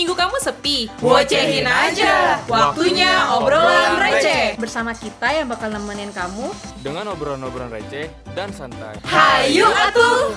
[0.00, 0.88] minggu kamu sepi?
[0.96, 2.40] Bocehin aja.
[2.48, 4.56] Waktunya obrolan receh.
[4.56, 6.48] Bersama kita yang bakal nemenin kamu
[6.80, 8.96] dengan obrolan-obrolan receh dan santai.
[9.04, 10.32] Hayu atuh.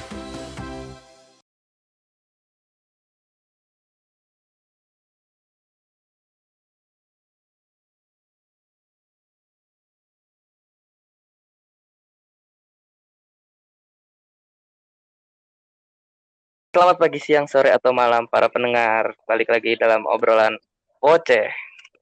[16.73, 19.13] Selamat pagi, siang, sore, atau malam para pendengar.
[19.29, 20.57] Balik lagi dalam obrolan
[21.05, 21.53] Oce.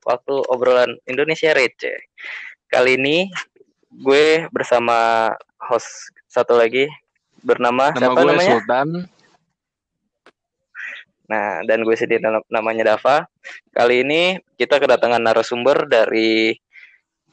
[0.08, 2.00] Waktu obrolan Indonesia Receh.
[2.72, 3.28] Kali ini
[3.92, 5.28] gue bersama
[5.60, 6.88] host satu lagi
[7.44, 8.52] bernama Nama siapa gue namanya?
[8.56, 8.88] Sultan.
[11.28, 13.28] Nah, dan gue sendiri nam- namanya Dava.
[13.76, 16.56] Kali ini kita kedatangan narasumber dari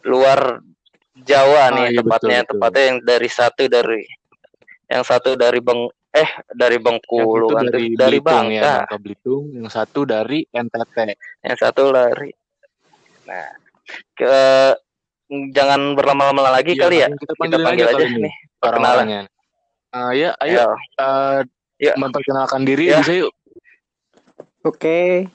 [0.02, 0.58] luar
[1.14, 2.50] Jawa nih iya, tepatnya, betul, betul.
[2.58, 4.02] tepatnya yang dari satu dari
[4.90, 5.86] yang satu dari Beng
[6.18, 8.74] eh dari Bengkulu Yang kan dari, dari Belitung ya, Bangka.
[8.82, 9.44] Bangka Belitung.
[9.54, 10.96] Yang satu dari NTT.
[11.40, 12.30] yang satu lari.
[13.24, 13.48] Nah,
[14.12, 14.34] ke
[15.52, 17.08] jangan berlama-lama lagi Iya, kali ya.
[17.08, 19.06] Kita Kita panggil, panggil aja ini nih perkenalan.
[19.06, 19.20] orang-orangnya.
[19.88, 21.40] Ah, ya, ayo eh,
[21.78, 21.94] Ya.
[21.94, 22.98] memperkenalkan diri Ya.
[23.00, 23.32] bisa yuk.
[24.60, 25.30] Oke,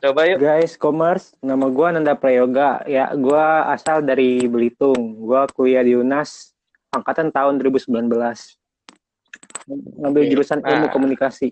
[0.00, 0.40] Coba yuk.
[0.40, 1.36] guys, commerce.
[1.38, 2.80] Nama gua Nanda Prayoga.
[2.84, 4.96] Ya, gua asal dari Belitung.
[5.20, 6.56] Gua kuliah di UNAS
[6.90, 8.56] angkatan tahun 2019.
[9.70, 10.30] Ngambil Oke.
[10.34, 10.92] jurusan ilmu Nah.
[10.92, 11.46] komunikasi.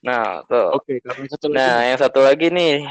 [0.00, 0.80] Nah, tuh.
[0.80, 1.60] Oke, kalau satu lagi.
[1.60, 2.88] Nah, yang satu lagi nih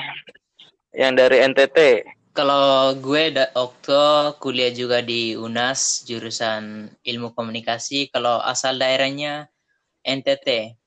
[0.93, 2.05] yang dari NTT.
[2.37, 8.13] Kalau gue da Okto kuliah juga di UNAS jurusan ilmu komunikasi.
[8.13, 9.49] Kalau asal daerahnya
[10.05, 10.77] NTT.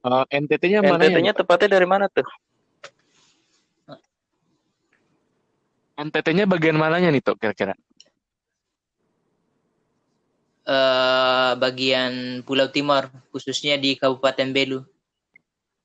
[0.00, 1.12] Eh, NTT-nya mana ya?
[1.14, 2.26] NTT-nya tepatnya dari mana tuh?
[6.00, 7.76] NTT-nya bagian mananya nih, Tok, kira-kira?
[10.70, 14.80] Eh bagian Pulau Timur, khususnya di Kabupaten Belu,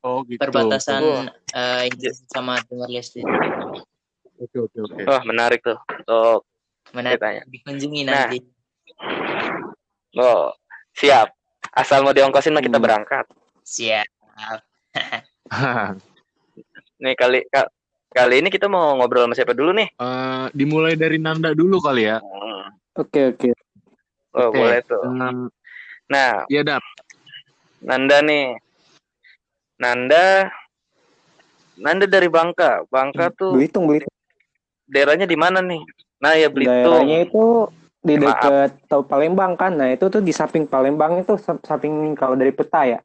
[0.06, 0.38] Oh, gitu.
[0.38, 3.26] perbatasan eh, Indonesia sama Timor Leste.
[4.38, 5.02] Oke, oke, oke.
[5.10, 5.80] Wah, menarik tuh.
[6.06, 6.46] Tuh.
[6.94, 7.42] Menarik Ceritanya.
[7.50, 8.30] dikunjungi Nah.
[8.30, 8.38] nanti.
[10.16, 10.54] Oh,
[10.94, 11.34] siap.
[11.74, 12.86] Asal mau diongkosin mah kita Hmm.
[12.86, 13.26] berangkat.
[13.66, 14.06] Siap.
[17.02, 17.68] Nih kali ka-
[18.14, 19.90] kali ini kita mau ngobrol sama siapa dulu nih?
[19.98, 22.22] Eh, dimulai dari Nanda dulu kali ya.
[22.22, 22.70] Hmm.
[22.96, 23.50] Oke, oke.
[24.36, 24.60] Oh, Oke.
[24.60, 25.00] boleh tuh.
[25.00, 25.48] Hmm,
[26.12, 26.84] Nah, ya, Dap.
[27.82, 28.60] Nanda nih.
[29.80, 30.52] Nanda
[31.76, 32.84] Nanda dari Bangka.
[32.88, 34.12] Bangka tuh Belitung, Belitung.
[34.88, 35.82] daerahnya di mana nih?
[36.20, 36.72] Nah, ya Belitung.
[36.72, 37.46] Daerahnya itu
[38.06, 39.76] di dekat tahu Palembang kan.
[39.76, 43.00] Nah, itu tuh di samping Palembang itu sa- samping kalau dari peta ya.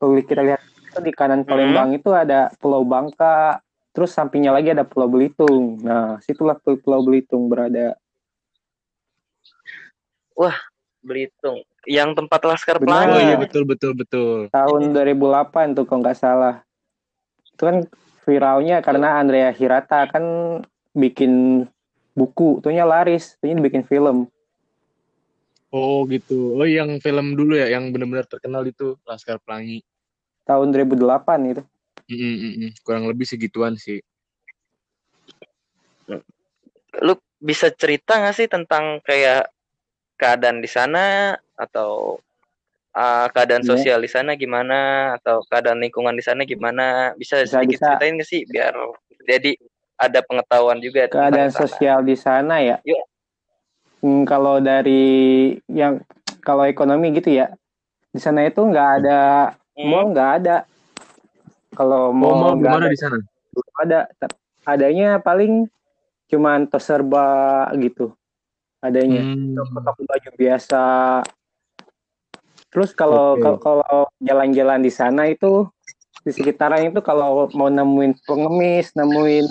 [0.00, 0.60] Kalau kita lihat
[0.90, 3.60] itu di kanan Palembang itu ada Pulau Bangka,
[3.96, 5.80] terus sampingnya lagi ada Pulau Belitung.
[5.80, 7.96] Nah, situlah Pulau Belitung berada.
[11.04, 11.60] Belitung.
[11.84, 13.12] Yang tempat Laskar Benar.
[13.12, 13.28] Oh Pelangi.
[13.28, 14.48] iya, betul, betul, betul.
[14.48, 16.64] tahun 2008 tuh kalau nggak salah
[17.54, 17.76] itu kan
[18.24, 20.24] viralnya karena Andrea Hirata kan
[20.96, 21.64] bikin
[22.16, 24.26] buku tuhnya laris tuhnya dibikin film
[25.74, 26.54] Oh gitu.
[26.54, 29.82] Oh yang film dulu ya, yang benar-benar terkenal itu Laskar Pelangi.
[30.46, 31.62] tahun 2008 gitu
[32.04, 32.70] Mm, mm, mm, mm.
[32.84, 33.98] Kurang lebih segituan sih.
[37.00, 39.48] Lu bisa cerita nggak sih tentang kayak
[40.24, 42.16] keadaan di sana atau
[42.90, 43.70] uh, keadaan Iya.
[43.70, 44.78] sosial di sana gimana
[45.20, 47.12] atau keadaan lingkungan di sana gimana?
[47.14, 47.86] Bisa, Bisa, sedikit bisa.
[47.92, 48.72] ceritain nggak sih biar
[49.22, 49.52] jadi
[49.94, 51.60] ada pengetahuan juga keadaan sana.
[51.60, 53.04] sosial di sana ya Iya.
[54.00, 55.04] Hmm, kalau dari
[55.64, 56.00] yang
[56.40, 57.52] kalau ekonomi gitu ya
[58.08, 59.20] di sana itu nggak ada
[59.74, 59.90] Hmm.
[59.90, 60.56] mall nggak ada
[61.72, 63.18] kalau Mau mall mau nggak gimana ada di sana?
[63.74, 63.98] ada
[64.64, 65.66] adanya paling
[66.26, 67.26] cuman toserba
[67.76, 68.14] gitu
[68.84, 69.56] adanya Hmm.
[69.56, 70.84] toko baju biasa.
[72.68, 73.62] Terus kalau Oke.
[73.62, 75.64] kalau- jalan-jalan di sana itu
[76.20, 79.46] di sekitaran itu kalau mau nemuin pengemis, nemuin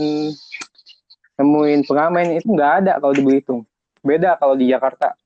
[1.33, 3.65] nemuin pengamen itu nggak ada kalau di Belitung.
[4.05, 5.17] Beda kalau di Jakarta.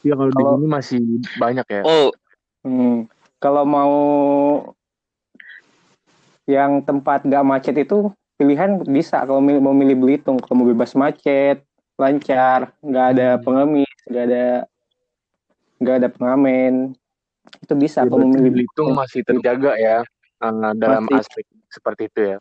[0.00, 1.00] Ya kalau di Kalau- sini masih
[1.36, 1.82] banyak ya.
[1.84, 2.08] Oh,
[2.62, 3.10] Hmm.
[3.42, 3.94] Kalau mau
[6.46, 11.62] yang tempat nggak macet itu pilihan bisa kalau mau milih Belitung kalau mau bebas macet
[12.02, 13.42] lancar nggak ada Hmm.
[13.42, 14.44] pengemis nggak ada
[15.78, 16.74] nggak ada pengamen
[17.62, 20.02] itu bisa Ya, milih Belitung masih terjaga ya
[20.42, 21.22] eh, dalam Masih.
[21.22, 22.38] aspek seperti itu ya.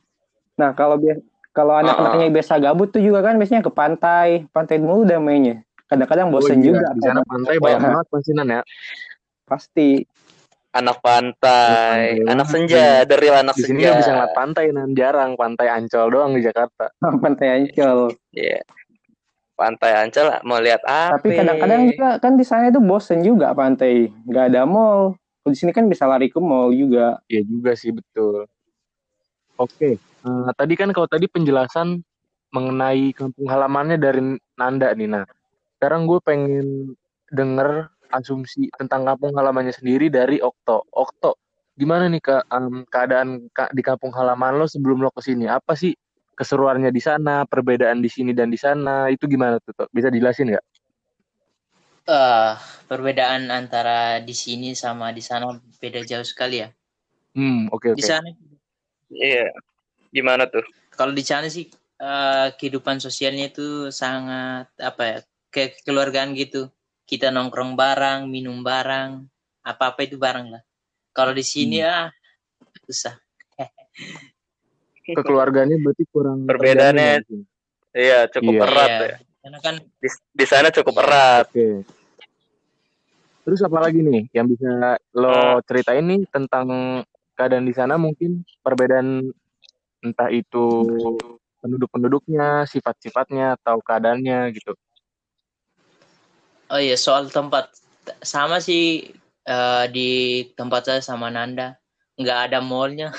[0.57, 1.21] nah kalau bias
[1.51, 6.31] kalau anak-anaknya biasa gabut tuh juga kan biasanya ke pantai pantai mulu udah mainnya kadang-kadang
[6.31, 8.61] bosen Oh iya, juga Di sana pantai banyak banget pasinan ya.
[9.43, 9.89] pasti
[10.71, 13.91] anak pantai, anak senja, dari anak Di sini senja.
[13.91, 16.87] nggak bisa ngeliat pantai, nan jarang pantai Ancol doang di Jakarta.
[17.23, 18.63] pantai Ancol Iya.
[19.61, 21.21] Pantai Ancol mau lihat apa?
[21.21, 25.57] tapi kadang-kadang juga kan di sana itu bosen juga pantai nggak ada mall Kalau di
[25.57, 27.17] sini kan bisa lari ke mall juga.
[27.25, 28.45] Iya juga sih betul.
[29.57, 32.01] Oke, eh, tadi kan kalau tadi penjelasan
[32.53, 34.21] mengenai kampung halamannya dari
[34.57, 35.25] Nanda nih, nah
[35.77, 36.93] sekarang gue pengen
[37.33, 40.85] denger asumsi tentang kampung halamannya sendiri dari Okto.
[40.93, 41.37] Okto,
[41.73, 45.49] gimana nih kak em, keadaan ka- di kampung halaman lo sebelum lo ke sini?
[45.49, 45.95] Apa sih
[46.41, 49.13] keseruannya di sana, perbedaan di sini dan di sana?
[49.13, 49.77] Itu gimana tuh?
[49.93, 50.65] Bisa dijelasin nggak?
[52.09, 52.51] Eh,
[52.89, 56.73] perbedaan antara di sini sama di sana beda jauh sekali ya.
[57.37, 58.09] Hmm, oke Di oke.
[58.09, 58.25] sana
[59.13, 59.53] Iya.
[60.09, 60.65] Gimana tuh?
[60.91, 61.71] kalau di sana sih
[62.01, 65.17] eh, kehidupan sosialnya itu sangat apa ya
[65.49, 66.67] kayak kekeluargaan gitu
[67.07, 69.25] kita nongkrong bareng minum bareng
[69.63, 70.63] apa apa itu bareng lah
[71.15, 71.89] kalau di sini Hmm.
[71.89, 72.07] ah
[72.87, 73.15] susah
[75.17, 77.39] Kekeluarganya berarti kurang Perbedaannya- ya?
[77.91, 78.63] Iya, cukup Iya.
[78.65, 79.17] erat Iya, ya.
[79.41, 81.45] karena kan Di, di sana cukup erat.
[81.51, 81.83] Oke.
[83.41, 87.01] Terus apa lagi nih yang bisa lo ceritain nih tentang
[87.33, 89.33] keadaan di sana mungkin perbedaan
[90.01, 90.65] entah itu
[91.57, 94.73] penduduk-penduduknya, sifat-sifatnya atau keadaannya gitu.
[96.71, 97.67] oh iya soal tempat
[98.23, 99.11] sama sih
[99.43, 100.09] eh, di
[100.55, 101.75] tempat saya sama Nanda
[102.21, 103.09] nggak ada mallnya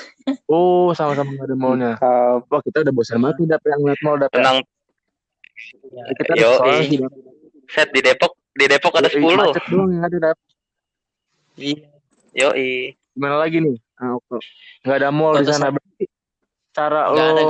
[0.47, 1.91] Oh, sama-sama nggak ada mallnya.
[1.99, 4.37] Uh, Wah, kita udah bosan banget nih dapet yang ngeliat mall dapet.
[4.39, 4.59] Tenang,
[5.83, 7.13] Eh, kita Yo, Dap.
[7.69, 9.23] set di Depok, di Depok ada 10.
[9.33, 10.39] Macet doang yang ada dap.
[11.55, 11.89] iya
[12.33, 12.97] Yoi.
[13.13, 13.77] Gimana lagi nih?
[13.95, 14.41] Ah, oke.
[14.83, 15.69] Nggak ada mall di sana.
[15.69, 16.05] Berarti
[16.73, 17.45] cara Nggak lo ada.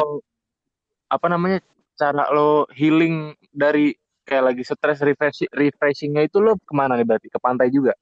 [1.09, 1.59] apa namanya?
[1.95, 3.15] Cara lo healing
[3.49, 7.29] dari kayak lagi stres refresh, refreshingnya itu lo ke mana nih berarti?
[7.29, 7.95] Ke pantai juga?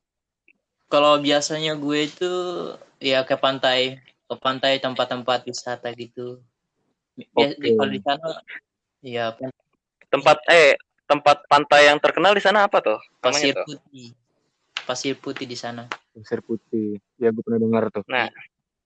[0.87, 2.33] kalau biasanya gue itu
[3.01, 3.99] ya ke pantai
[4.29, 6.39] ke pantai tempat-tempat wisata gitu
[7.17, 7.69] Bias- Oke.
[7.75, 8.29] kalau di sana
[9.03, 9.35] ya
[10.11, 10.75] Tempat eh
[11.07, 12.99] tempat pantai yang terkenal di sana apa tuh?
[13.23, 13.67] pasir Namanya tuh?
[13.67, 14.09] putih
[14.87, 16.99] pasir putih di sana Pasir putih.
[17.17, 18.03] Ya gue pernah dengar tuh.
[18.11, 18.27] Nah,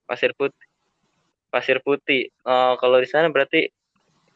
[0.05, 0.69] Pasir Putih.
[1.49, 2.29] Pasir Putih.
[2.45, 3.73] Oh, kalau di sana berarti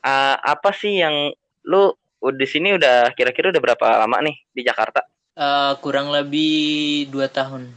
[0.00, 1.30] ah, apa sih yang
[1.69, 5.04] lu uh, di sini udah kira-kira udah berapa lama nih di Jakarta?
[5.38, 7.70] Eh, kurang lebih dua tahun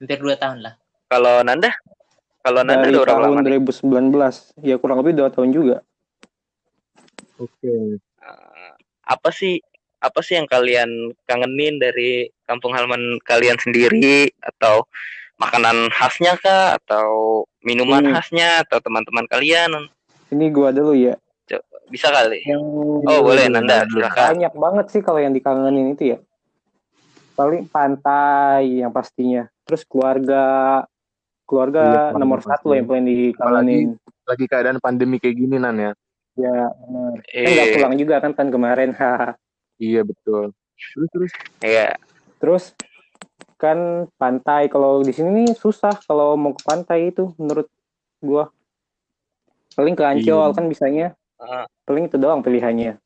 [0.00, 0.74] hampir dua tahun lah
[1.14, 1.70] Kalau Nanda?
[2.42, 3.62] Kalau Nanda dari udah berapa lama tahun nih?
[3.62, 4.66] 2019.
[4.66, 5.76] Ya kurang lebih dua tahun juga.
[7.38, 8.02] Oke.
[8.18, 8.74] Ah,
[9.06, 9.62] apa sih
[10.02, 14.84] apa sih yang kalian kangenin dari kampung halaman kalian sendiri atau
[15.38, 18.12] makanan khasnya kah atau minuman Hmm.
[18.12, 19.70] khasnya atau teman-teman kalian
[20.28, 21.14] Ini gua dulu ya.
[21.84, 22.64] bisa kali Yang
[23.06, 26.18] oh boleh dulu, Nanda silakan banyak banget sih kalau yang dikangenin itu ya.
[27.36, 29.46] Paling pantai yang pastinya.
[29.68, 30.42] Terus keluarga
[31.44, 32.50] keluarga Iya, nomor pasti.
[32.50, 33.88] satu yang paling dikangenin.
[34.24, 35.92] Lagi keadaan pandemi kayak gini nan ya.
[36.34, 37.12] Ya, benar.
[37.22, 38.90] Kan nggak eh pulang juga kan tahun kemarin.
[39.74, 40.54] Iya betul.
[40.94, 41.32] Terus terus.
[41.58, 41.98] iya
[42.38, 42.64] Terus
[43.58, 47.66] kan pantai kalau di sini nih susah kalau mau ke pantai itu menurut
[48.22, 48.54] gua.
[49.74, 50.54] Paling ke Ancol Iya.
[50.54, 51.06] kan bisanya.
[51.82, 53.02] Paling itu doang pilihannya.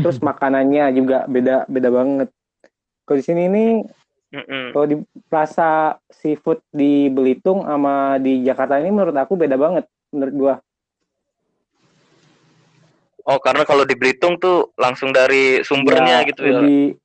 [0.00, 2.28] Terus makanannya juga beda beda banget.
[3.04, 3.70] Kalau di sini nih
[4.32, 4.72] mm-mm.
[4.72, 4.96] kalau di
[5.28, 10.54] Plaza Seafood di Belitung sama di Jakarta ini menurut aku beda banget menurut gua.
[13.22, 16.98] oh karena kalau di Belitung tuh langsung dari sumbernya Ya, gitu ya lebih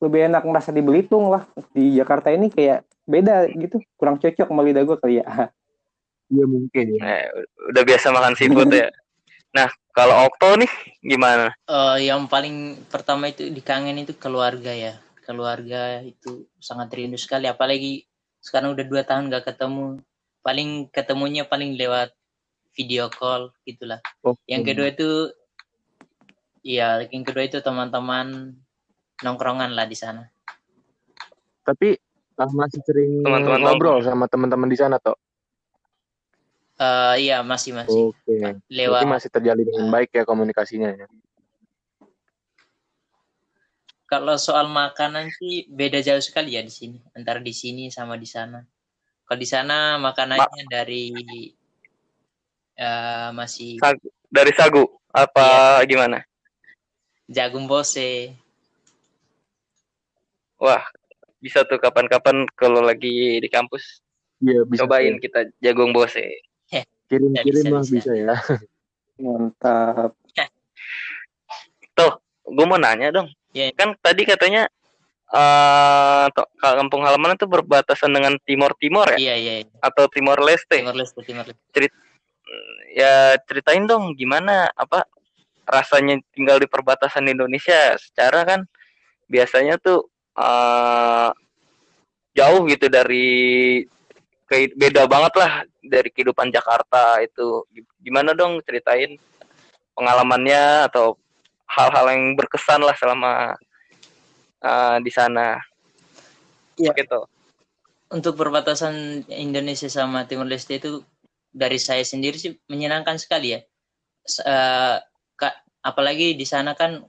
[0.00, 1.44] lebih enak merasa di Belitung lah.
[1.76, 5.28] Di Jakarta ini kayak beda gitu, kurang cocok sama lidah gua kali ya.
[6.30, 7.02] Iya mungkin ya.
[7.02, 7.26] Eh,
[7.74, 8.86] udah biasa makan seafood ya
[9.50, 10.70] nah kalau Okto nih
[11.02, 14.94] gimana Eh, yang paling pertama itu dikangen itu keluarga ya
[15.30, 18.02] keluarga itu sangat rindu sekali apalagi
[18.42, 20.02] sekarang udah dua tahun gak ketemu
[20.42, 22.10] paling ketemunya paling lewat
[22.74, 24.42] video call gitulah Oke.
[24.50, 25.30] yang kedua itu
[26.66, 28.58] ya yang kedua itu teman-teman
[29.22, 30.26] nongkrongan lah di sana
[31.60, 31.94] Tapi
[32.40, 35.14] ah, masih sering Teman-teman ngobrol sama teman-teman di sana toh.
[36.80, 38.40] Eh, iya masih masih Oke.
[38.40, 41.06] Berarti lewat masih terjalin dengan baik ya komunikasinya ya.
[44.10, 48.26] Kalau soal makanan sih beda jauh sekali ya di sini antara di sini sama di
[48.26, 48.58] sana
[49.22, 51.14] kalau di sana makanannya dari
[52.74, 54.10] eh, masih Sagu.
[54.26, 54.82] dari sagu
[55.14, 55.86] apa Iya.
[55.86, 56.18] gimana
[57.30, 58.34] jagung bose
[60.58, 60.82] wah
[61.38, 64.02] bisa tuh kapan-kapan kalau lagi di kampus
[64.42, 64.82] Iya bisa.
[64.82, 65.22] cobain tuh.
[65.22, 66.26] kita jagung bose
[67.10, 67.94] Kirim-kirim Bisa, lah bisa.
[67.98, 68.36] bisa ya.
[69.18, 70.14] Mantap.
[72.50, 73.74] gue mau nanya dong Iya.
[73.74, 74.70] kan tadi katanya
[75.30, 79.70] eh to- kampung halaman itu berbatasan dengan Timor Timor ya iya iya iya.
[79.78, 81.86] atau Timor Leste timur leste timur leste
[82.90, 85.06] ya ceritain dong gimana apa
[85.70, 88.60] rasanya tinggal di perbatasan Indonesia secara kan
[89.30, 91.30] biasanya tuh eh
[92.34, 93.82] jauh gitu dari
[94.50, 97.62] beda banget lah dari kehidupan Jakarta itu
[98.02, 99.14] gimana dong ceritain
[99.94, 101.14] pengalamannya atau
[101.70, 103.54] hal-hal yang berkesan lah selama
[104.62, 105.62] uh, di sana
[106.80, 106.96] Iya.
[106.96, 107.28] gitu
[108.10, 111.06] untuk perbatasan Indonesia sama Timor Leste itu
[111.50, 113.60] dari saya sendiri sih menyenangkan sekali ya.
[114.26, 114.96] Eh,
[115.80, 117.06] apalagi di sana kan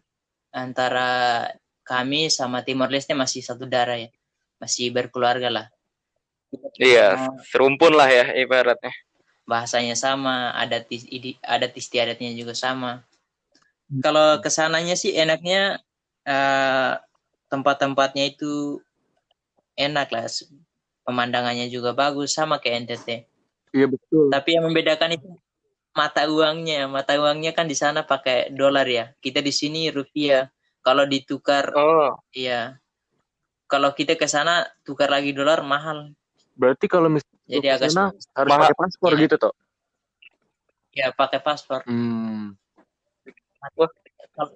[0.53, 1.49] antara
[1.81, 4.09] kami sama Timor Leste masih satu darah ya,
[4.61, 5.67] masih berkeluarga lah.
[6.75, 8.91] iya serumpun lah ya ibaratnya
[9.47, 10.91] bahasanya sama, adat
[11.41, 13.03] adat istiadatnya juga sama.
[13.99, 15.83] Kalau ke sananya sih enaknya
[16.23, 16.93] eh,
[17.51, 18.79] tempat-tempatnya itu
[19.75, 20.23] enak lah,
[21.03, 23.07] pemandangannya juga bagus sama kayak NTT.
[23.75, 24.31] Iya betul.
[24.31, 25.27] Tapi yang membedakan itu
[25.91, 29.11] mata uangnya, mata uangnya kan di sana pakai dolar ya.
[29.19, 30.47] Kita di sini rupiah.
[30.81, 32.79] Kalau ditukar, oh ya.
[33.67, 36.11] Kalau kita ke sana tukar lagi dolar mahal.
[36.55, 38.35] Berarti kalau misalnya Jadi ke agak sana sulit.
[38.35, 39.21] harus pakai paspor Iya.
[39.27, 39.53] gitu toh.
[40.91, 41.81] ya pakai paspor.
[41.87, 42.59] Hmm.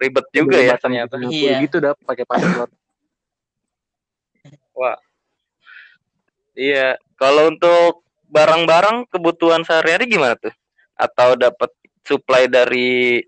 [0.01, 1.57] Ribet juga ya ternyata Singapura Iya.
[1.61, 2.69] Gitu dah pakai paspor.
[6.55, 10.51] iya kalau untuk barang-barang kebutuhan sehari-hari gimana tuh
[10.95, 11.71] atau dapat
[12.03, 13.19] supply dari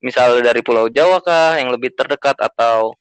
[0.00, 2.92] misal dari Pulau Jawa kah yang lebih terdekat atau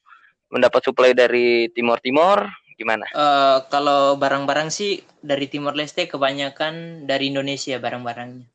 [0.48, 7.30] mendapat supply dari Timor Timor gimana Eh, kalau barang-barang sih dari Timor Leste kebanyakan dari
[7.30, 8.48] Indonesia barang-barangnya.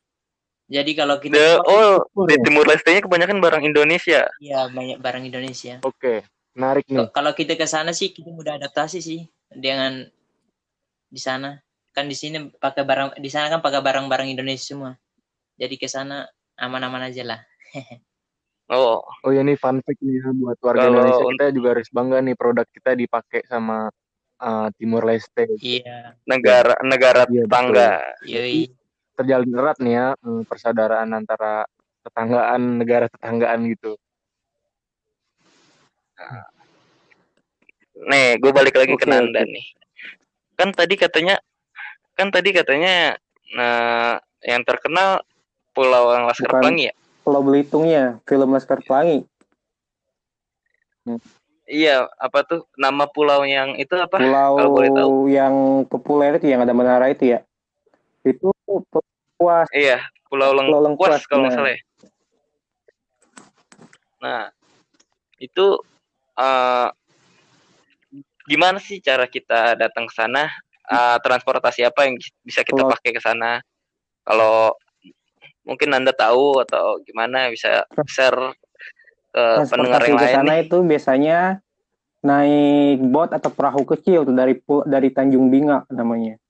[0.69, 2.43] Jadi kalau kita The, oh Impor di ya?
[2.45, 5.81] Timur Leste-nya kebanyakan barang Indonesia ya banyak barang Indonesia.
[5.81, 6.21] Oke,
[6.53, 7.09] menarik nih.
[7.09, 10.05] Kalau kita ke sana sih kita mudah adaptasi sih dengan
[11.09, 11.57] di sana.
[11.89, 14.93] Kan di sini pakai barang di sana kan pakai barang-barang Indonesia semua.
[15.57, 17.41] Jadi ke sana aman-aman aja lah.
[18.77, 21.89] oh Oh ya nih fun fact nih ya, buat warga Kalau Indonesia kita juga harus
[21.89, 23.89] bangga nih produk kita dipakai sama
[24.37, 25.49] uh, Timor Leste.
[25.57, 28.78] Iya, negara negara Iya, tetangga yoi.
[29.19, 31.67] Terjalin erat nih ya eh, persaudaraan antara
[32.07, 33.99] tetanggaan negara tetanggaan gitu.
[37.99, 39.75] nih gue balik lagi ke Oke, Nanda nih
[40.55, 41.35] kan tadi katanya
[42.15, 43.15] kan tadi katanya
[43.55, 45.23] nah yang terkenal
[45.75, 46.63] Pulau Laskar Bukan.
[46.63, 49.27] Pelangi ya Pulau Belitungnya, film Laskar Pelangi.
[51.69, 56.49] iya apa tuh nama pulau yang itu apa Pulau kalau boleh tahu yang populer itu
[56.49, 57.39] yang ada menara itu ya.
[58.25, 58.49] Itu
[59.39, 61.57] puas iya Pulau Pulau Lengkuas Lengkuas, kalau nggak nah.
[61.63, 61.79] salah ya
[64.19, 64.43] nah
[65.39, 65.65] itu
[66.35, 66.87] eh,
[68.45, 70.51] gimana sih cara kita datang ke sana
[70.89, 73.61] Eh, transportasi apa yang bisa kita Kalau- pakai ke sana
[74.25, 74.73] kalau
[75.61, 78.57] mungkin anda tahu atau gimana bisa share
[79.29, 80.65] ke pendengar yang ke lain sana nih.
[80.65, 81.37] itu biasanya
[82.25, 84.57] naik bot atau perahu kecil tuh dari
[84.89, 86.41] dari Tanjung Binga namanya.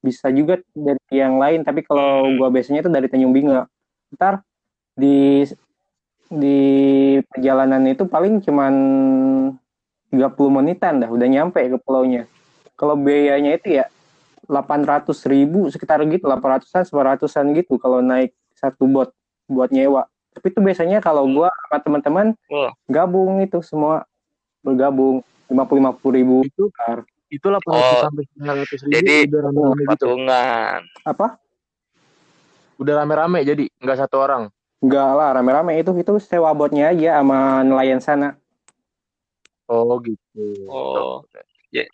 [0.00, 2.36] Bisa juga dari yang lain, tapi kalau Hmm.
[2.40, 3.68] gua biasanya itu dari Tanjung Binga.
[4.16, 4.40] Ntar
[4.96, 5.44] di
[6.30, 6.58] di
[7.26, 8.74] perjalanan itu paling cuman
[10.10, 12.24] 30 menitan dah udah nyampe ke pulaunya.
[12.78, 13.86] Kalau biayanya itu ya
[14.48, 19.10] 800 ribu sekitar gitu, 800-an, 900-an gitu kalau naik satu bot
[19.46, 20.06] buat nyewa.
[20.34, 22.26] Tapi itu biasanya kalau gua sama teman-teman
[22.88, 24.06] gabung itu semua
[24.62, 26.70] bergabung 50 ribu Itu.
[27.30, 29.88] Itu 800 Oh, sampai 900 ribu jadi udah rame-rame gitu.
[29.88, 31.26] patungan apa
[32.80, 34.42] Udah rame-rame jadi nggak satu orang.
[34.80, 38.34] enggak lah rame-rame itu itu sewa botnya aja sama nelayan sana
[39.70, 40.66] Oh gitu.
[40.66, 41.22] Oh.
[41.70, 41.86] Ja-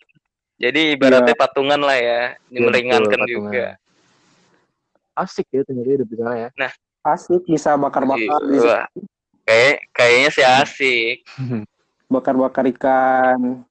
[0.57, 3.77] Jadi ibaratnya patungan lah ya, Iya, meringankan betul, juga.
[5.13, 6.49] Asik ya ternyata hidup di sana ya.
[7.05, 8.89] asik bisa bakar-bakar Wah,
[9.45, 11.15] kayak kayaknya sih asik.
[12.13, 13.61] bakar-bakar ikan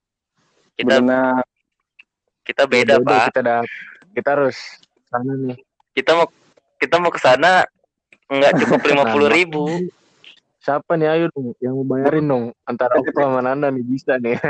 [0.79, 1.43] Kita berenang
[2.47, 3.25] kita beda, Beda, Pak.
[3.35, 3.61] Kita dah
[4.15, 4.57] kita harus
[5.11, 5.59] sana nih.
[5.91, 6.27] Kita mau
[6.79, 7.67] kita mau ke sana
[8.31, 9.65] nggak cukup lima puluh ribu.
[10.63, 14.39] Siapa nih ayo dong yang mau bayarin dong antara Okto sama Nanda nih bisa nih.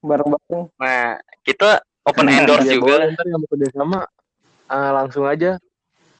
[0.00, 3.04] bareng-bareng Nah, kita open endorse Iya, juga.
[3.12, 3.98] ntar yang mau kerjasama
[4.66, 5.60] ah, langsung aja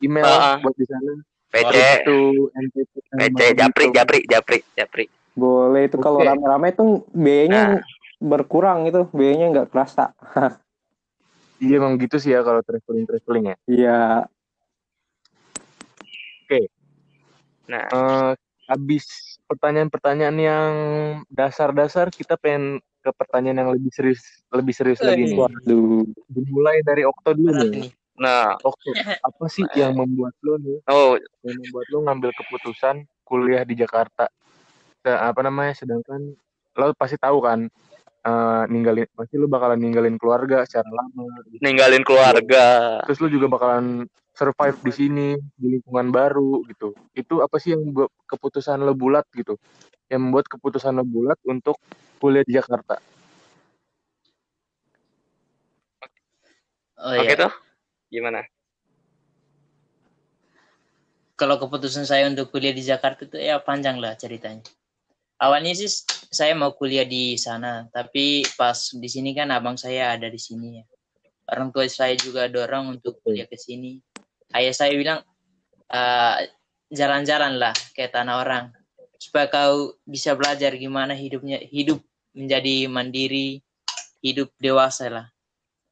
[0.04, 0.60] email ah.
[0.60, 1.12] buat di sana.
[1.50, 1.74] PC,
[2.06, 5.04] Itu NTT PC, Japri, Japri, Japri, Japri.
[5.34, 6.28] boleh itu kalau Oke.
[6.30, 7.82] rame-rame tuh biayanya
[8.20, 10.12] berkurang itu biayanya nggak kerasa
[11.60, 13.56] Iya emang gitu sih ya kalau traveling traveling ya.
[13.68, 13.98] iya
[17.70, 18.32] Nah, Eh,
[18.66, 19.06] habis
[19.46, 20.72] pertanyaan-pertanyaan yang
[21.30, 25.38] dasar-dasar kita pengen ke pertanyaan yang lebih serius lebih serius lagi nih.
[25.38, 27.94] waduh Dimulai dari Okto dulu nih.
[28.18, 28.90] nah, Okto,
[29.30, 31.14] apa sih yang membuat lo nih, oh,
[31.46, 34.26] yang membuat lo ngambil keputusan kuliah di Jakarta?
[35.06, 35.72] Apa namanya?
[35.78, 36.34] Sedangkan
[36.76, 37.70] lo pasti tahu kan
[38.26, 41.62] eh, ninggalin pasti lu bakalan ninggalin keluarga secara lama gitu.
[41.64, 43.00] Ninggalin keluarga.
[43.04, 44.04] terus lu juga bakalan
[44.36, 49.26] survive di sini di lingkungan baru gitu itu apa sih yang buat keputusan lo bulat
[49.36, 49.58] gitu
[50.08, 51.76] yang membuat keputusan lo bulat untuk
[52.22, 52.96] kuliah di Jakarta
[57.00, 57.48] Oh Oke iya.
[57.48, 57.52] tuh.
[58.12, 58.44] Gimana?
[61.32, 64.60] Kalau keputusan saya untuk kuliah di Jakarta itu ya panjang lah ceritanya.
[65.40, 65.88] Awalnya sih
[66.28, 70.78] saya mau kuliah di sana, tapi pas di sini kan abang saya ada di sini
[70.78, 70.84] ya.
[71.50, 73.98] Orang tua saya juga dorong untuk kuliah ke sini.
[74.52, 75.24] Ayah saya bilang
[75.88, 76.36] "Eh,
[76.92, 78.64] jalan-jalan lah ke tanah orang
[79.16, 82.00] supaya kau bisa belajar gimana hidupnya hidup
[82.36, 83.64] menjadi mandiri,
[84.20, 85.26] hidup dewasa lah.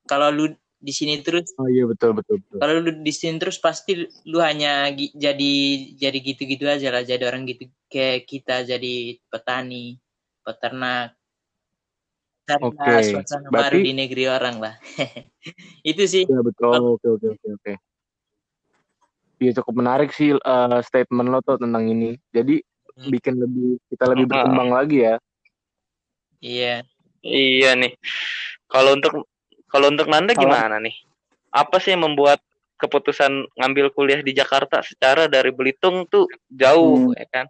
[0.05, 1.51] Kalau lu di sini terus.
[1.59, 2.59] Oh iya betul betul betul.
[2.63, 5.55] Kalau lu di sini terus pasti lu hanya gi- jadi
[5.99, 7.03] jadi gitu-gitu aja lah.
[7.03, 8.95] Jadi orang gitu kayak kita jadi
[9.27, 9.99] petani
[10.47, 11.19] peternak.
[12.49, 14.75] Cari Oke, suasana berarti- baru di negeri orang lah.
[15.91, 16.25] Itu sih.
[16.25, 17.73] Ya betul oke oke oke oke.
[19.39, 22.17] Iya cukup menarik sih eh, statement lo tuh tentang ini.
[22.33, 22.63] Jadi
[22.99, 23.15] Hmm.
[23.15, 24.31] bikin lebih kita lebih Ah.
[24.35, 25.15] berkembang lagi ya.
[26.43, 26.83] Iya.
[27.23, 27.95] Iya nih.
[28.67, 29.23] Kalau untuk
[29.69, 30.97] kalau untuk Nanda Kalau- gimana nih?
[31.49, 32.41] Apa sih yang membuat
[32.77, 37.17] keputusan ngambil kuliah di Jakarta secara dari Belitung tuh jauh Hmm.
[37.17, 37.47] ya kan?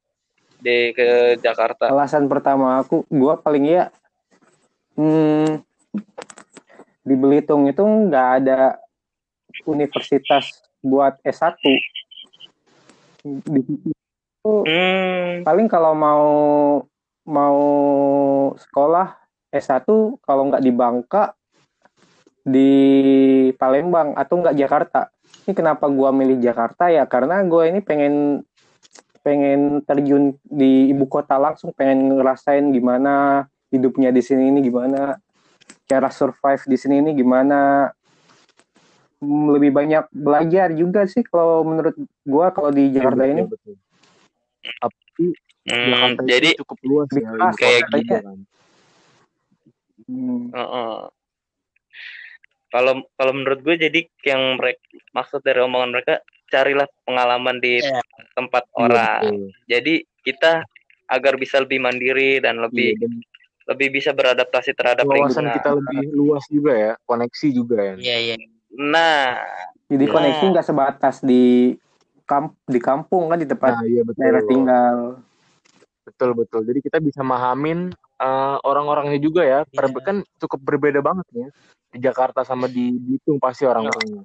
[0.58, 1.08] Di ke
[1.38, 1.86] Jakarta.
[1.86, 3.94] alasan pertama aku gua paling ya
[4.94, 5.62] hmm,
[7.00, 8.82] di Belitung itu nggak ada
[9.64, 11.54] universitas buat S1
[13.22, 13.92] di situ
[14.42, 16.26] Hmm, paling kalau mau
[17.22, 17.58] mau
[18.54, 19.14] sekolah
[19.48, 19.86] S1
[20.18, 21.37] kalau nggak di Bangka
[22.48, 22.72] di
[23.60, 25.12] Palembang atau nggak Jakarta
[25.44, 28.44] ini kenapa gua milih Jakarta ya karena gua ini pengen
[29.20, 35.20] pengen terjun di ibu kota langsung pengen ngerasain gimana hidupnya di sini ini gimana
[35.84, 37.92] cara survive di sini ini gimana
[39.18, 43.74] Hmm, lebih banyak belajar juga sih kalau menurut gua kalau di Jakarta Iya, ini betul,
[43.74, 43.74] betul.
[44.78, 45.24] Tapi
[45.66, 48.14] hmm, Jakarta jadi cukup luas ya kayak gitu.
[48.22, 48.38] kan.
[50.06, 50.98] hmm, Heeh.
[52.68, 54.80] Kalau kalau menurut gue jadi yang mereka
[55.16, 56.20] maksud dari omongan mereka
[56.52, 58.00] carilah pengalaman di Iya.
[58.36, 59.20] tempat Iya, orang.
[59.24, 59.40] betul.
[59.68, 60.52] Jadi kita
[61.08, 63.12] agar bisa lebih mandiri dan Iya, lebih dan
[63.68, 65.56] lebih bisa beradaptasi terhadap wawasan lingkungan.
[65.60, 68.36] kita lebih luas juga ya koneksi juga ya iya iya
[68.68, 69.40] Nah,
[69.88, 70.12] jadi Nah.
[70.12, 71.72] koneksi nggak sebatas di
[72.28, 74.96] kamp di kampung kan di tempat nah iya betul daerah tinggal
[76.04, 80.02] betul betul jadi kita bisa mahamin eh, orang-orangnya juga ya Per- Iya.
[80.04, 81.48] kan cukup berbeda banget ya
[81.88, 84.22] di Jakarta sama di Belitung pasti orang-orangnya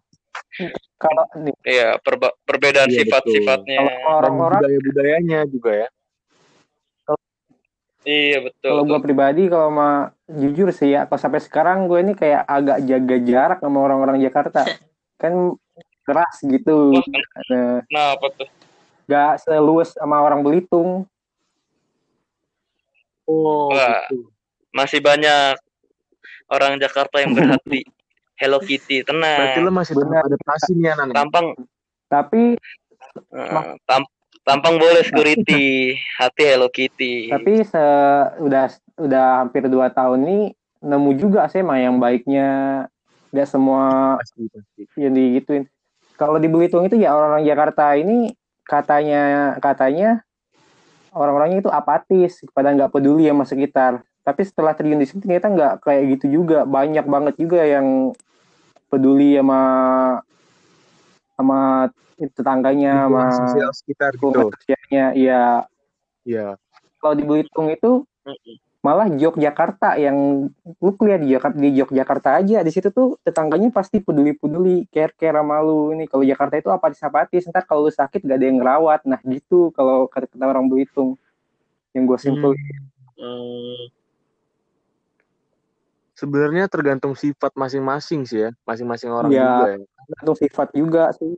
[0.99, 3.77] kalau nih iya perba- perbedaan Iya, sifat-sifatnya.
[3.79, 5.89] kalau orang-orang budaya budayanya juga ya
[8.03, 8.67] Iya betul.
[8.67, 12.83] kalau gue pribadi kalau mah jujur sih ya kalau sampai sekarang gue ini kayak agak
[12.83, 14.67] jaga jarak sama orang-orang Jakarta
[15.23, 15.55] kan
[16.03, 17.07] keras gitu Wah,
[17.47, 18.47] Nah, Nah, apa tuh?
[19.07, 21.07] nggak seluas sama orang Belitung
[23.25, 24.03] oh Wah.
[24.05, 24.29] gitu
[24.69, 25.53] Masih banyak
[26.47, 27.85] orang Jakarta yang berhati
[28.41, 29.21] Hello Kitty, berarti
[29.55, 29.75] lo tenang.
[29.75, 30.21] masih Benar.
[30.25, 31.47] adaptasi nih ya Nan Tampang
[32.09, 32.57] tapi
[33.85, 34.09] tam-
[34.43, 37.29] tampang boleh security, hati Hello Kitty.
[37.29, 37.83] tapi se
[38.37, 38.65] udah
[38.97, 40.39] udah hampir dua tahun ini
[40.81, 42.49] nemu juga sih mah yang baiknya
[43.29, 44.17] nggak semua
[44.93, 45.63] yang digituin
[46.13, 48.33] kalau di Belitung itu ya orang-orang Jakarta ini
[48.63, 49.21] katanya
[49.57, 50.21] katanya
[51.13, 54.01] orang-orangnya itu apatis pada nggak peduli sama sekitar.
[54.23, 56.65] Tapi setelah terjun di sini ternyata nggak kayak gitu juga.
[56.65, 58.11] Banyak banget juga yang
[58.89, 59.61] peduli sama
[61.33, 64.49] sama tetangganya sama sosial sekitar gitu.
[64.53, 65.65] sosialnya iya.
[66.23, 66.55] Ya
[67.03, 68.07] kalau di Belitung itu.
[68.83, 70.51] Malah Yogyakarta yang
[70.83, 72.59] lu kuliah di Jakarta di Yogyakarta aja.
[72.67, 75.95] Di situ tuh tetangganya pasti peduli-peduli care-care sama lu.
[75.95, 79.07] Ini kalau Jakarta itu apatis-apatis ntar kalau lu sakit gak ada yang ngerawat.
[79.07, 81.15] Nah gitu kalau kata kata orang Belitung
[81.95, 82.51] yang gue simpul
[83.13, 83.93] Hmm,
[86.17, 88.49] sebenarnya tergantung sifat masing-masing sih ya.
[88.67, 89.47] Masing-masing orang Iya.
[89.47, 89.77] juga ya.
[90.03, 91.33] tergantung sifat juga sih.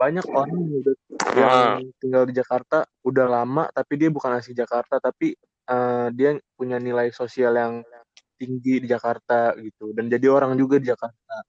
[0.00, 0.94] Banyak orang yang udah
[1.38, 6.80] yang tinggal di Jakarta udah lama tapi dia bukan asli Jakarta tapi eh, dia punya
[6.80, 7.74] nilai sosial yang
[8.38, 11.42] tinggi di Jakarta gitu dan jadi orang juga di Jakarta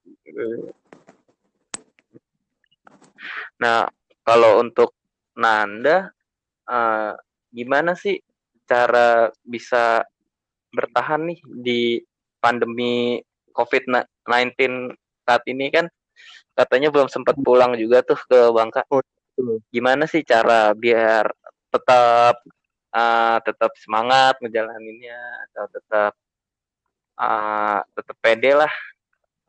[3.59, 3.83] Nah,
[4.23, 4.95] kalau untuk
[5.35, 6.11] Nanda,
[6.67, 7.13] eh,
[7.51, 8.19] gimana sih
[8.63, 10.05] cara bisa
[10.71, 11.81] bertahan nih di
[12.39, 13.19] pandemi
[13.51, 14.93] COVID-19
[15.25, 15.89] saat ini kan
[16.53, 18.85] katanya belum sempat pulang juga tuh ke Bangka.
[18.87, 19.63] betul.
[19.73, 21.31] Gimana sih cara biar
[21.73, 22.39] tetap
[22.95, 26.13] eh, tetap semangat ngejalaninnya atau tetap
[27.19, 28.71] uh, tetap pede lah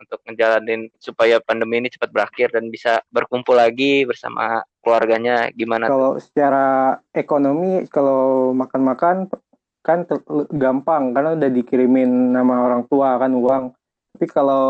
[0.00, 6.16] untuk ngejalanin supaya pandemi ini cepat berakhir dan bisa berkumpul lagi bersama keluarganya gimana Kalau
[6.16, 9.28] secara ekonomi, kalau makan-makan
[9.84, 10.04] kan
[10.52, 13.64] gampang karena udah dikirimin nama orang tua kan uang.
[14.16, 14.66] Tapi kalau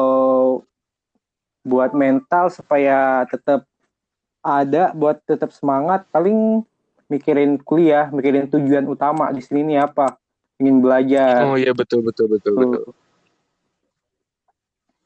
[1.63, 3.67] buat mental supaya tetap
[4.43, 6.67] ada, buat tetap semangat, paling
[7.11, 10.17] mikirin kuliah, mikirin tujuan utama di sini nih apa?
[10.63, 11.45] Ingin belajar.
[11.45, 12.85] Oh iya betul betul betul betul.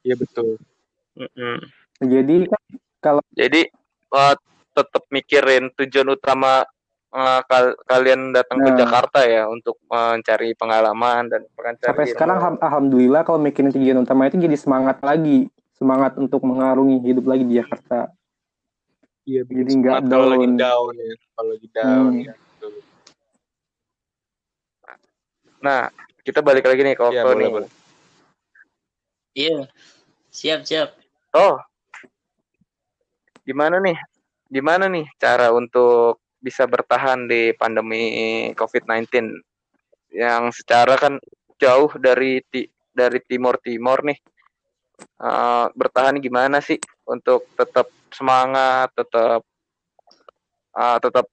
[0.05, 0.61] Iya betul.
[1.17, 1.57] Mm-mm.
[2.05, 2.63] Jadi kan
[3.33, 3.61] jadi
[4.13, 4.35] uh,
[4.75, 6.67] tetap mikirin tujuan utama
[7.15, 8.79] uh, kal- kalian datang ke Nah.
[8.85, 12.13] Jakarta ya untuk mencari pengalaman dan mencari sampai ilmu.
[12.13, 17.25] sekarang alham- alhamdulillah kalau mikirin tujuan utama itu jadi semangat lagi, semangat untuk mengarungi hidup
[17.31, 18.11] lagi di Jakarta.
[19.25, 20.93] Iya Jadi nggak semangat kalau lagi down.
[20.95, 21.15] ya.
[21.33, 22.21] Kalau lagi down Hmm.
[22.21, 22.35] ya.
[22.37, 22.73] Betul.
[25.65, 25.81] Nah,
[26.21, 27.51] kita balik lagi nih ke Iya, boleh, nih.
[27.51, 27.71] boleh.
[29.35, 29.59] Iya.
[30.29, 30.89] Siap, siap.
[31.33, 31.57] Oh,
[33.43, 33.97] gimana nih?
[34.53, 38.05] Gimana nih cara untuk bisa bertahan di pandemi
[38.53, 39.41] COVID-19
[40.13, 41.17] yang secara kan
[41.57, 44.21] jauh dari ti- dari timur timur nih?
[45.17, 46.77] Eh, bertahan gimana sih
[47.09, 49.43] untuk tetap semangat, tetap
[50.75, 51.27] eh, tetap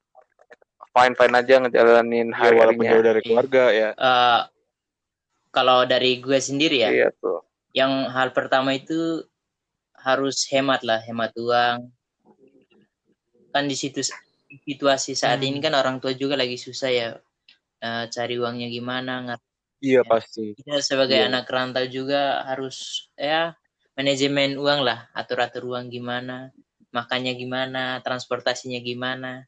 [0.91, 3.89] fine fine aja ngejalanin Iya, walaupun jauh dari keluarga ya.
[3.95, 4.41] Eh,
[5.51, 7.43] kalau dari gue sendiri ya, Iya tuh.
[7.71, 9.23] yang hal pertama itu
[9.95, 11.87] harus hemat lah, hemat uang.
[13.51, 14.01] Kan di situ
[14.63, 15.47] situasi saat Hmm.
[15.51, 17.07] ini kan orang tua juga lagi susah ya,
[17.79, 19.35] eh, cari uangnya gimana.
[19.81, 20.53] Iya pasti.
[20.55, 21.27] Kita sebagai Iya.
[21.27, 23.55] anak rantau juga harus ya
[23.97, 26.53] manajemen uang lah, atur-atur uang gimana,
[26.91, 29.47] makannya gimana, transportasinya gimana.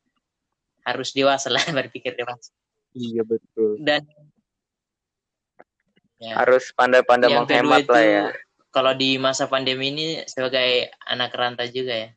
[0.83, 2.51] Harus dewasa lah berpikir dewasa.
[2.93, 3.79] Iya betul.
[3.83, 4.03] Dan
[6.19, 8.25] ya, Harus pandai-pandai menghemat itu lah ya.
[8.71, 12.09] kalau di masa pandemi ini sebagai anak rantau juga ya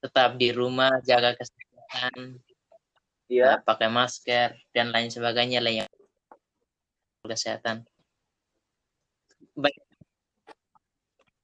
[0.00, 2.38] tetap di rumah jaga kesehatan
[3.26, 3.58] Iya.
[3.58, 5.88] eh, pakai masker dan lain sebagainya lah yang
[7.26, 7.82] kesehatan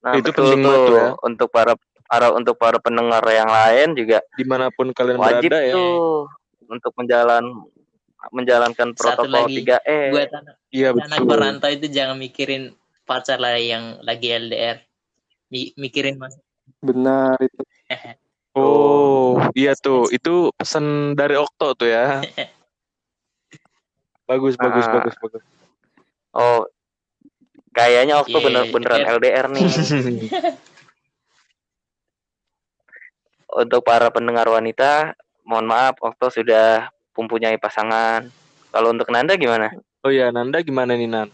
[0.03, 1.07] Nah, Itu penting banget tuh tuh ya.
[1.23, 1.73] untuk para
[2.13, 5.73] para untuk para pendengar yang lain juga Di mana pun kalian wajib berada ya.
[5.73, 6.29] tuh
[6.69, 7.45] untuk menjalan
[8.31, 10.01] menjalankan Satu protokol lagi, 3E.
[10.13, 11.27] buat anak, Iya anak betul.
[11.33, 14.77] perantau itu jangan mikirin pacar lah yang lagi LDR
[15.49, 16.37] Mi- mikirin mas
[16.85, 17.65] Benar itu.
[18.53, 20.13] Oh, iya tuh.
[20.13, 22.21] Itu pesan dari Okto tuh ya.
[24.29, 24.93] Bagus, bagus, Ah.
[24.93, 25.43] bagus, bagus.
[26.37, 26.61] Oh,
[27.73, 29.13] kayaknya waktu Iya, bener beneran iya.
[29.17, 29.65] LDR nih.
[33.57, 35.13] untuk para pendengar wanita,
[35.45, 38.25] mohon maaf, Okto sudah mempunyai pasangan.
[38.73, 39.73] Kalau untuk Nanda gimana?
[40.03, 41.29] Oh iya, Nanda gimana nih Nan?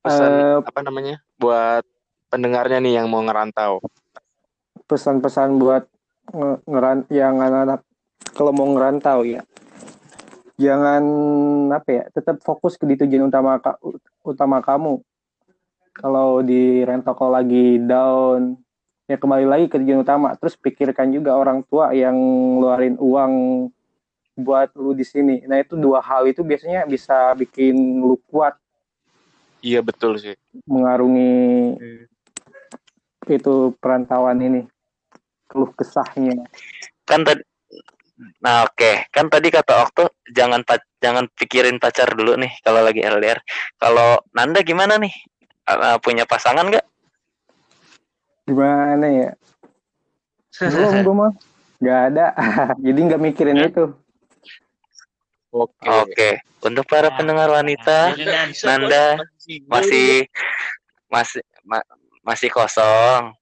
[0.00, 1.20] Pesan Eh, apa namanya?
[1.36, 1.84] Buat
[2.32, 3.84] pendengarnya nih yang mau ngerantau.
[4.90, 5.86] pesan-pesan buat
[6.34, 7.86] nge- ngeran yang anak-anak
[8.34, 9.46] kalau mau ngerantau ya
[10.58, 11.02] jangan
[11.70, 13.62] apa ya tetap fokus ke di tujuan utama
[14.26, 14.98] utama kamu
[15.94, 18.58] kalau di rentau kalau lagi down
[19.10, 23.32] ya kembali lagi ke tujuan utama terus pikirkan juga orang tua yang ngeluarin uang
[24.38, 28.54] buat lu di sini nah itu dua hal itu biasanya bisa bikin lu kuat
[29.60, 30.38] Iya betul sih.
[30.64, 31.74] mengarungi
[33.26, 34.62] itu perantauan ini
[35.50, 36.46] keluh kesahnya
[37.02, 37.42] Kan tadi
[38.44, 39.08] Nah, oke.
[39.08, 40.60] Kan tadi kata Okto jangan
[41.00, 43.40] jangan pikirin pacar dulu nih kalau lagi LDR.
[43.80, 45.12] Kalau Nanda gimana nih?
[45.64, 46.84] Eh, punya pasangan nggak?
[48.50, 49.30] Gimana ya
[50.60, 51.32] belum gue mah
[51.80, 52.26] nggak ada
[52.84, 53.84] jadi nggak mikirin itu
[55.50, 55.82] Oke.
[55.82, 56.30] Oke.
[56.62, 57.16] Untuk para Ya.
[57.18, 59.18] pendengar wanita, Nan, Nanda
[59.66, 60.30] masih
[61.10, 61.90] masih ma-
[62.22, 63.34] masih kosong.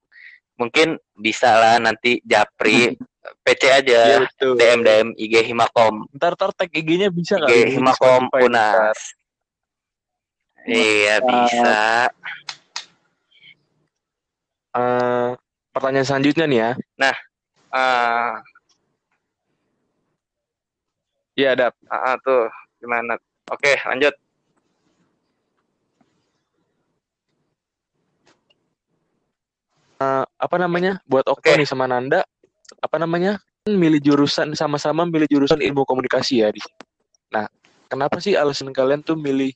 [0.57, 2.97] Mungkin bisa lah nanti Japri
[3.45, 4.57] PC Iya aja betul.
[4.57, 8.73] DM DM IG Himakom Ntar ntar tag IG-nya bisa IG Himakom Spotify ntar.
[8.89, 9.01] Unas.
[10.65, 12.09] Iya bisa.
[14.79, 15.31] Eh,
[15.75, 16.71] pertanyaan selanjutnya nih ya.
[17.69, 18.41] Ah,
[21.39, 21.75] Iya, Dap.
[21.87, 22.51] ah, ah, tuh
[22.83, 23.15] gimana?
[23.51, 24.15] Oke, lanjut.
[29.99, 31.03] Eh, apa namanya?
[31.07, 31.55] Buat Oke.
[31.55, 32.23] nih sama Nanda,
[32.83, 33.39] apa namanya?
[33.69, 36.63] Milih jurusan sama-sama milih jurusan ilmu komunikasi ya di.
[37.35, 37.45] Nah,
[37.91, 39.53] kenapa sih alasan kalian tuh milih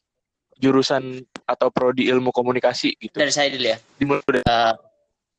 [0.60, 3.16] jurusan atau prodi ilmu komunikasi gitu?
[3.18, 4.74] dari saya dulu ya Dimulai dari Eh,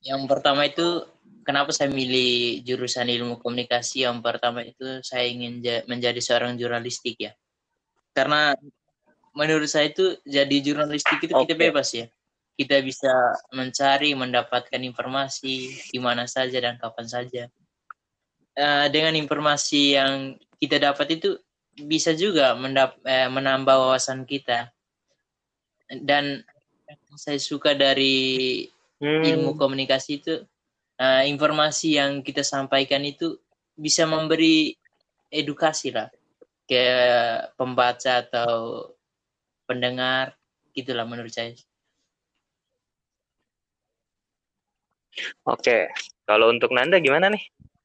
[0.04, 1.08] yang pertama itu
[1.48, 7.16] kenapa saya milih jurusan ilmu komunikasi yang pertama itu saya ingin ja- menjadi seorang jurnalistik
[7.20, 7.32] ya
[8.14, 8.54] karena
[9.34, 11.58] menurut saya itu jadi jurnalistik itu kita Oke.
[11.58, 12.08] bebas ya.
[12.54, 13.10] Kita bisa
[13.50, 17.44] mencari, mendapatkan informasi di mana saja dan kapan saja.
[18.54, 21.42] Eh, dengan informasi yang kita dapat itu
[21.74, 24.70] bisa juga mendap- eh, menambah wawasan kita.
[25.90, 26.46] Dan
[27.18, 28.70] saya suka dari
[29.04, 30.48] Hmm, ilmu komunikasi itu
[30.96, 33.36] eh, informasi yang kita sampaikan itu
[33.76, 34.72] bisa memberi
[35.28, 36.08] edukasi lah
[36.64, 36.86] ke
[37.60, 38.88] pembaca atau
[39.68, 40.40] pendengar
[40.72, 41.52] gitulah menurut saya.
[45.44, 45.92] Oke.
[46.24, 47.44] Kalau untuk Nanda gimana nih?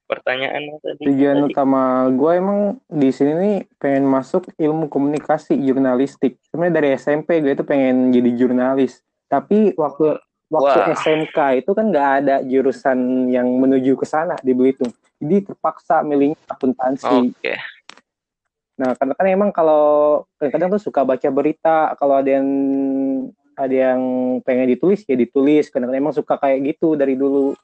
[0.09, 1.05] Pertanyaan tadi.
[1.05, 1.47] Tujuan Tadi.
[1.53, 6.41] utama gue emang di sini nih pengen masuk ilmu komunikasi jurnalistik.
[6.49, 9.05] Sebenarnya dari SMP gue itu pengen jadi jurnalis.
[9.29, 10.17] Tapi waktu
[10.49, 10.97] waktu Wah.
[10.97, 14.91] SMK itu kan nggak ada jurusan yang menuju ke sana di Belitung.
[15.21, 17.33] Jadi terpaksa milihnya akuntansi.
[17.33, 17.55] Oke.
[18.79, 22.49] Nah, karena kan emang kalau kadang-kadang tuh suka baca berita, kalau ada yang
[23.59, 24.01] ada yang
[24.47, 25.67] pengen ditulis ya ditulis.
[25.67, 27.59] Kadang-kadang emang suka kayak gitu dari dulu.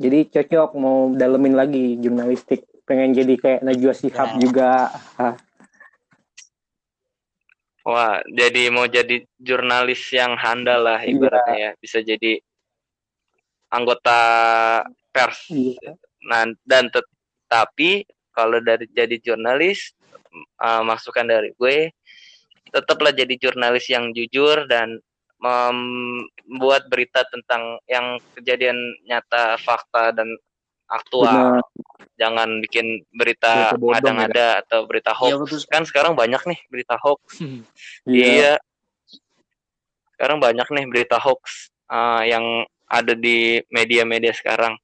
[0.00, 2.64] Jadi cocok mau dalemin lagi jurnalistik.
[2.88, 4.38] Pengen jadi kayak Najwa Shihab Ya.
[4.40, 4.70] juga.
[5.20, 5.36] Ah,
[7.82, 11.10] Wah, jadi mau jadi jurnalis yang handal lah Iya.
[11.18, 11.70] ibaratnya ya.
[11.82, 12.38] Bisa jadi
[13.72, 14.20] anggota
[15.10, 15.50] pers.
[15.50, 15.98] iya.
[16.22, 19.92] Nah, dan tetapi kalau dari jadi jurnalis
[20.62, 21.90] uh, masukan dari gue
[22.72, 24.96] tetaplah jadi jurnalis yang jujur dan
[25.42, 30.30] membuat berita tentang yang kejadian nyata, fakta dan
[30.88, 31.62] aktual.
[31.62, 31.64] Benar.
[32.20, 35.30] Jangan bikin berita ngada-ngada atau berita hoax.
[35.32, 35.60] Iya, betul.
[35.70, 37.22] Kan sekarang banyak nih berita hoax.
[38.08, 38.26] Iya.
[38.26, 38.52] Iya.
[40.14, 44.76] Sekarang banyak nih berita hoax uh, yang ada di media-media sekarang.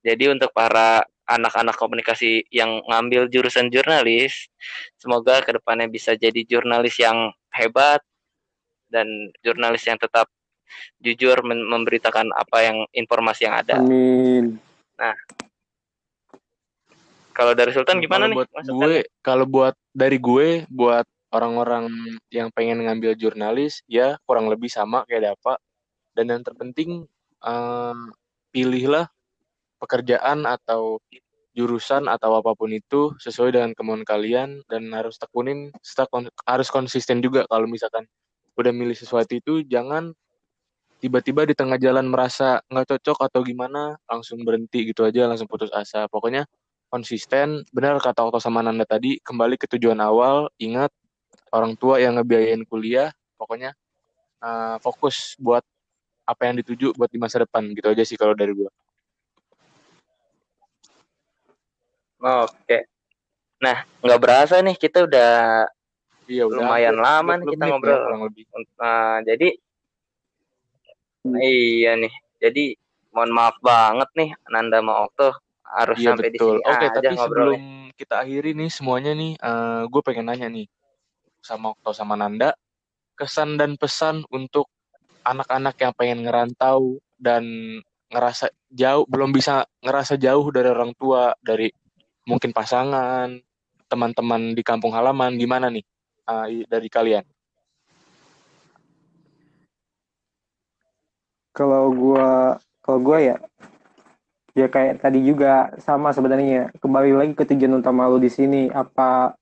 [0.00, 4.50] Jadi untuk para anak-anak komunikasi yang ngambil jurusan jurnalis,
[4.98, 8.02] semoga ke depannya bisa jadi jurnalis yang hebat
[8.90, 9.06] dan
[9.40, 10.28] jurnalis yang tetap
[11.00, 13.80] jujur memberitakan apa yang informasi yang ada.
[13.80, 14.60] Amin.
[17.32, 18.36] Kalau dari Sultan gimana kalau nih?
[18.36, 18.76] buat masukannya?
[18.76, 21.88] gue kalau buat dari gue buat orang-orang
[22.28, 25.56] yang pengen ngambil jurnalis ya kurang lebih sama kayak Dapa
[26.12, 27.08] dan yang terpenting
[27.40, 27.96] eh,
[28.52, 29.08] pilihlah
[29.80, 31.00] pekerjaan atau
[31.52, 36.68] jurusan atau apa pun itu sesuai dengan kemauan kalian dan harus tekunin serta kon- harus
[36.72, 38.08] konsisten juga kalau misalkan
[38.56, 40.16] udah milih sesuatu itu jangan
[41.02, 45.74] tiba-tiba di tengah jalan merasa nggak cocok atau gimana langsung berhenti gitu aja langsung putus
[45.74, 46.46] asa pokoknya
[46.86, 50.94] konsisten benar kata Okto sama Nanda tadi kembali ke tujuan awal ingat
[51.50, 53.74] orang tua yang ngebiayain kuliah pokoknya
[54.46, 55.66] eh, fokus buat
[56.22, 58.70] apa yang dituju buat di masa depan gitu aja sih kalau dari gua
[62.22, 62.86] Oke.
[63.58, 65.66] Nah, nggak berasa nih kita udah
[66.30, 67.98] iya udah Lumayan hampir lama 30 nih kita ya, ngobrol.
[68.06, 68.44] kurang lebih
[68.78, 69.48] Nah, jadi
[71.42, 72.12] iya nih.
[72.42, 72.74] Jadi
[73.14, 75.30] mohon maaf banget nih Nanda sama Okto
[75.62, 76.34] harus Iya sampai betul.
[76.34, 77.26] di sini Oke, aja tapi ngobrolnya.
[77.26, 77.62] sebelum
[77.96, 80.66] kita akhiri nih semuanya nih, eh gue pengen nanya nih
[81.44, 82.54] sama Okto sama Nanda,
[83.16, 84.66] kesan dan pesan untuk
[85.22, 87.44] anak-anak yang pengen ngerantau dan
[88.10, 91.70] ngerasa jauh, belum bisa ngerasa jauh dari orang tua, dari
[92.26, 93.38] mungkin pasangan,
[93.88, 95.84] teman-teman di kampung halaman, gimana nih
[96.50, 97.24] i- dari kalian?
[101.52, 103.36] Kalau gua kalau gua ya
[104.52, 109.32] ya kayak tadi juga sama sebenarnya kembali lagi ke tujuan utama lu di sini apa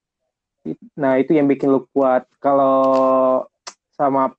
[0.94, 3.42] nah itu yang bikin lu kuat kalau
[3.90, 4.30] sama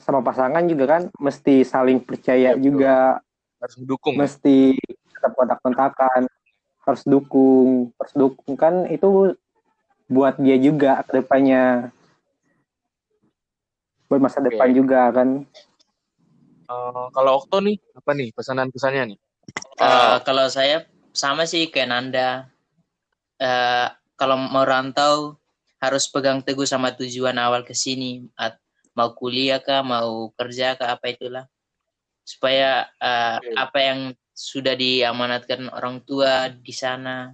[0.00, 2.72] sama pasangan juga kan mesti saling percaya betul.
[2.72, 3.20] juga
[3.60, 4.16] Harus mendukung.
[4.16, 4.18] ya?
[4.24, 4.58] mesti
[5.12, 6.24] tetap kontak-kontakan
[6.88, 9.36] harus dukung harus dukung kan itu
[10.08, 11.92] buat dia juga ke depannya
[14.08, 14.52] buat masa Oke.
[14.52, 15.44] depan juga kan
[16.64, 19.18] Eh, kalau Okto nih, apa nih pesanan-pesannya nih?
[19.76, 22.48] Eh, kalau saya sama sih kayak Nanda.
[23.36, 25.36] Eh, kalau mau rantau
[25.82, 28.24] harus pegang teguh sama tujuan awal ke sini.
[28.94, 31.44] Mau kuliah kah, mau kerja kah, apa itulah.
[32.24, 33.52] Supaya eh, Oke.
[33.60, 34.00] apa yang
[34.34, 37.30] sudah diamanatkan orang tua di sana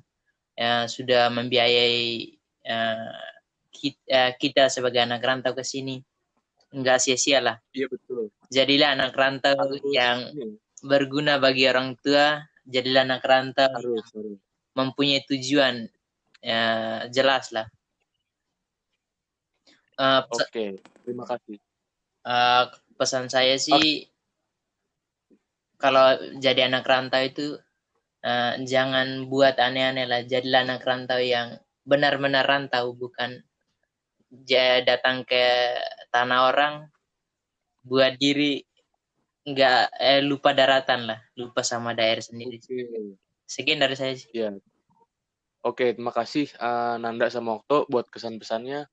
[0.59, 2.03] ya, sudah membiayai
[2.67, 3.15] eh,
[3.71, 6.03] ki- eh, kita sebagai anak rantau ke sini
[6.71, 7.57] nggak sia-sia lah.
[7.75, 8.31] Iya betul.
[8.51, 12.43] Jadilah anak rantau Harus yang ini, berguna bagi orang tua.
[12.67, 14.39] Jadilah anak rantau harus, harus.
[14.79, 15.91] mempunyai tujuan
[16.39, 16.63] ya,
[17.11, 17.67] jelas lah.
[20.01, 20.67] Pes- Oke,
[21.05, 21.59] terima kasih.
[22.25, 22.65] eh,
[22.97, 24.07] pesan saya sih
[25.81, 27.59] kalau jadi anak rantau itu
[28.23, 30.23] eh, jangan buat aneh-aneh lah.
[30.23, 33.43] Jadilah anak rantau yang benar-benar rantau bukan
[34.87, 35.45] datang ke
[36.11, 36.75] tanah orang
[37.87, 38.61] buat diri
[39.47, 43.17] nggak eh, lupa daratan lah lupa sama daerah sendiri Oke.
[43.49, 44.61] sekian dari saya sih Iya.
[45.61, 48.89] Oke, terima kasih eh, Nanda sama Okto buat kesan-pesannya.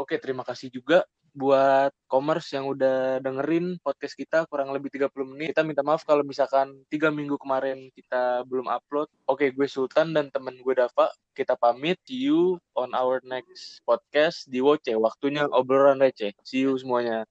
[0.00, 1.04] Oke, terima kasih juga
[1.36, 5.52] buat Commerce yang udah dengerin podcast kita kurang lebih 30 menit.
[5.52, 9.12] Kita minta maaf kalau misalkan tiga minggu kemarin kita belum upload.
[9.28, 11.12] Oke, gue Sultan dan temen gue Dava.
[11.36, 12.00] Kita pamit.
[12.08, 14.96] See you on our next podcast di Woce.
[14.96, 16.32] Waktunya obrolan receh.
[16.40, 17.28] See you semuanya.